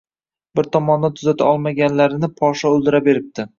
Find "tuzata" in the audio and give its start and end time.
1.19-1.51